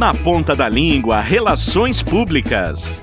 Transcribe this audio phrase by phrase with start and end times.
[0.00, 2.98] Na ponta da língua, relações públicas.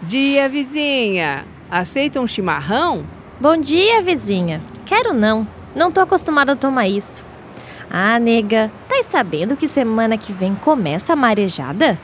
[0.00, 1.44] Dia, vizinha.
[1.68, 3.04] Aceita um chimarrão?
[3.40, 4.62] Bom dia, vizinha.
[4.84, 5.44] Quero não.
[5.74, 7.24] Não tô acostumada a tomar isso.
[7.90, 11.98] Ah, nega, tá sabendo que semana que vem começa a marejada?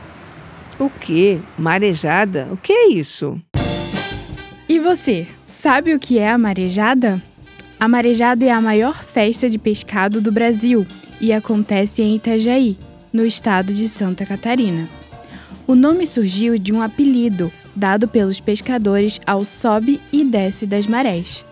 [0.81, 1.39] O quê?
[1.57, 2.49] Marejada?
[2.51, 3.41] O que é isso?
[4.69, 5.29] E você,
[5.63, 7.23] sabe o que é a marejada?
[7.79, 10.85] A marejada é a maior festa de pescado do Brasil
[11.21, 12.77] e acontece em Itajaí,
[13.13, 14.89] no estado de Santa Catarina.
[15.65, 21.45] O nome surgiu de um apelido dado pelos pescadores ao sobe e desce das marés.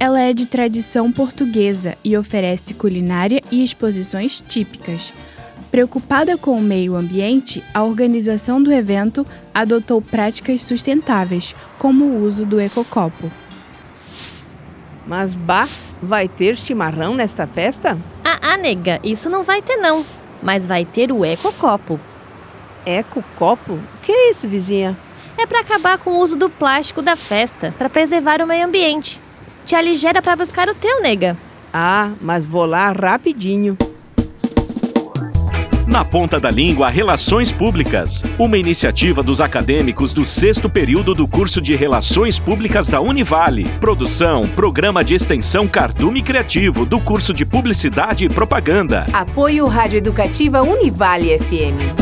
[0.00, 5.12] Ela é de tradição portuguesa e oferece culinária e exposições típicas.
[5.72, 12.44] Preocupada com o meio ambiente, a organização do evento adotou práticas sustentáveis, como o uso
[12.44, 13.32] do ecocopo.
[15.06, 15.66] Mas bah,
[16.02, 17.96] vai ter chimarrão nesta festa?
[18.22, 20.04] Ah, ah, nega, isso não vai ter não.
[20.42, 21.98] Mas vai ter o ecocopo.
[22.84, 23.72] Ecocopo?
[23.72, 24.94] O que é isso, vizinha?
[25.38, 29.18] É para acabar com o uso do plástico da festa, para preservar o meio ambiente.
[29.64, 31.34] Te aligera para buscar o teu, nega.
[31.72, 33.78] Ah, mas vou lá rapidinho.
[35.86, 38.22] Na Ponta da Língua, Relações Públicas.
[38.38, 43.64] Uma iniciativa dos acadêmicos do sexto período do curso de Relações Públicas da Univale.
[43.80, 49.06] Produção, Programa de Extensão Cardume Criativo, do curso de Publicidade e Propaganda.
[49.12, 52.01] Apoio Rádio Educativa Univale FM.